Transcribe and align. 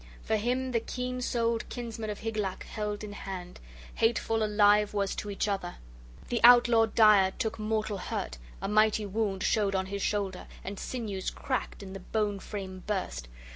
For 0.23 0.35
him 0.35 0.71
the 0.71 0.79
keen 0.79 1.21
souled 1.21 1.69
kinsman 1.69 2.09
of 2.09 2.21
Hygelac 2.21 2.63
held 2.63 3.03
in 3.03 3.13
hand; 3.13 3.59
hateful 3.93 4.43
alive 4.43 4.95
was 4.95 5.15
each 5.27 5.45
to 5.45 5.51
other. 5.53 5.75
The 6.29 6.43
outlaw 6.43 6.87
dire 6.87 7.29
took 7.37 7.59
mortal 7.59 7.99
hurt; 7.99 8.39
a 8.63 8.67
mighty 8.67 9.05
wound 9.05 9.43
showed 9.43 9.75
on 9.75 9.85
his 9.85 10.01
shoulder, 10.01 10.47
and 10.63 10.79
sinews 10.79 11.29
cracked, 11.29 11.83
and 11.83 11.95
the 11.95 11.99
bone 11.99 12.39
frame 12.39 12.81
burst. 12.87 13.27